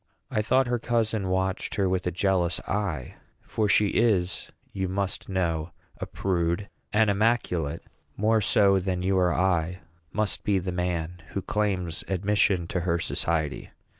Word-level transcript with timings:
I 0.31 0.41
thought 0.41 0.65
her 0.65 0.79
cousin 0.79 1.27
watched 1.27 1.75
her 1.75 1.87
with 1.87 2.07
a 2.07 2.11
jealous 2.11 2.59
eye; 2.61 3.17
for 3.43 3.69
she 3.69 3.89
is, 3.89 4.49
you 4.73 4.87
must 4.89 5.29
know, 5.29 5.73
a 5.99 6.07
prude; 6.07 6.67
and 6.91 7.07
immaculate 7.07 7.83
more 8.17 8.41
so 8.41 8.79
than 8.79 9.03
you 9.03 9.15
or 9.19 9.31
I 9.31 9.81
must 10.11 10.43
be 10.43 10.57
the 10.57 10.71
man 10.71 11.21
who 11.33 11.43
claims 11.43 12.03
admission 12.07 12.65
to 12.69 12.79
her 12.79 12.97
society. 12.97 13.69